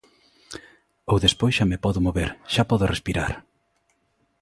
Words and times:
Ou 1.11 1.17
despois 1.25 1.55
xa 1.57 1.65
me 1.71 1.81
podo 1.85 2.03
mover, 2.07 2.29
xa 2.53 2.63
podo 2.69 2.89
respirar. 2.93 3.33